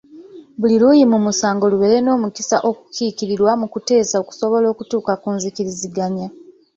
[0.59, 6.27] Buli luuyi mu musango lubeere n’omukisa okukiikirirwa mu kuteesa okusobola okutuuka ku nzikiriziganya.